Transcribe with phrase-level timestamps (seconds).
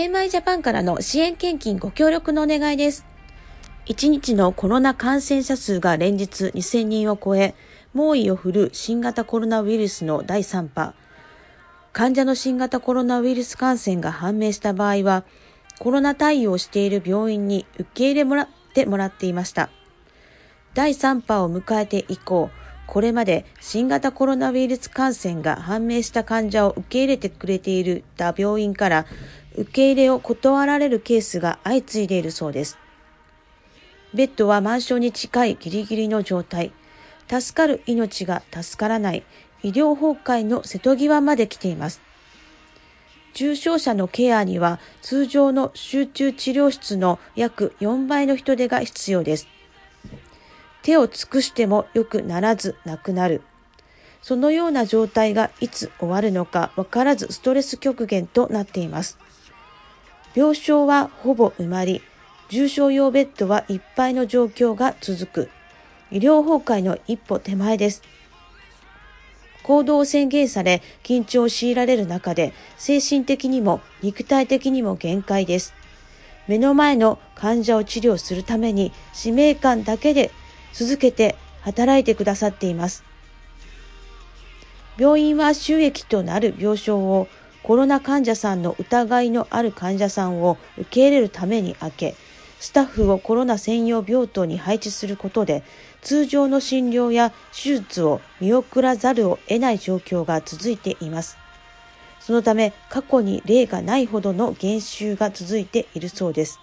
[0.00, 3.04] AMI ジャパンからの支援献金ご協力のお願いです。
[3.84, 7.54] 1日のコロナ感染者数が連日2000人を超え、
[7.92, 10.94] 猛威を振る新型コロナウイルスの第3波。
[11.92, 15.24] 患者の新型コロナウイルス感染が判明した場合は、
[15.78, 19.68] コロナ対応している病院に受け入れもらってもらっていました。
[20.72, 22.48] 第3波を迎えて以降、
[22.90, 29.06] これまで新型コロナウイルス感染が判明した患者を受け入れてくれている病院から
[29.54, 32.78] 受け入れを断られるケースが相次いでいるそうです。
[34.12, 36.72] ベッドは満床に近いギリギリの状態。
[37.28, 39.22] 助かる命が助からない
[39.62, 42.00] 医療崩壊の瀬戸際まで来ています。
[43.34, 49.46] 重症者のケアには通常の集中治療室の約4倍の人手が必要です。
[50.82, 53.42] 手を尽くしても良くならず亡くなる。
[54.22, 59.18] そのような状態がいつ終わるのか分からずストレス極限となっています。
[60.34, 62.02] 病床はほぼ埋まり、
[62.48, 65.50] 重症用ベッドはいっぱいの状況が続く。
[66.10, 68.02] 医療崩壊の一歩手前です。
[69.62, 75.74] 行動を宣言され、緊張を強いられる中で、精神的にも肉体的にも限界です。
[76.48, 80.32] 目の前の患者を治療するために使命感だけで
[80.72, 83.04] 続けて働いてくださっています。
[84.98, 87.28] 病院は収益となる病床を
[87.62, 92.14] コロナ患者さんの疑いのある患者さんを受け入れるために開け、
[92.58, 95.62] スタッフをコロナ専用病棟に配置することで、
[96.02, 101.38] 通常の診療や手術を見送らざるを得ない状況が続いています。
[102.20, 106.58] そのため、過去に例がないほどの減収が続いているそうです。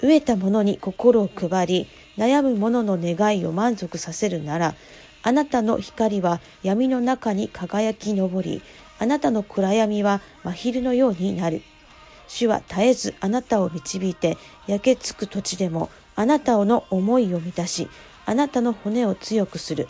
[0.00, 4.74] 飢えた者に心を配り、悩む者の願いを満足させるなら、
[5.22, 8.62] あなたの光は闇の中に輝き昇り、
[8.98, 11.62] あなたの暗闇は真昼のようになる。
[12.28, 17.88] 主は絶えずあなたを導いて、焼けつく土地でもあなたの思いを満たし、
[18.24, 19.88] あなたの骨を強くする。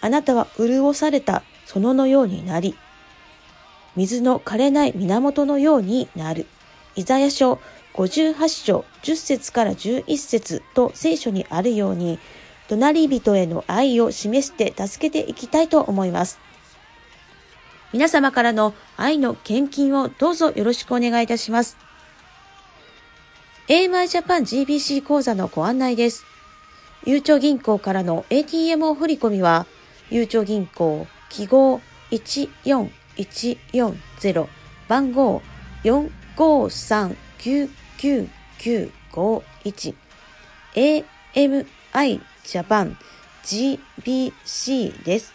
[0.00, 2.76] あなたは潤された園のようになり、
[3.96, 6.46] 水の枯れない源のようになる。
[6.94, 7.60] イザヤ書
[7.98, 12.20] 58章10節から11節と聖書にあるように、
[12.68, 16.38] 隣人への愛を示して助けていきたいと思います。
[17.92, 21.76] 皆様からの愛の献金をどうぞよろしくお願いいたします。
[23.66, 26.24] AMI ジャパン GBC 講座のご案内です。
[27.04, 29.66] ゆうちょ銀行からの ATM 振り込みは、
[30.08, 31.80] ゆうちょ銀行記号
[32.12, 34.46] 14140
[34.86, 35.42] 番号
[35.82, 39.94] 45399 9951
[40.74, 42.96] AMI ジャパン
[43.44, 45.34] GBC です。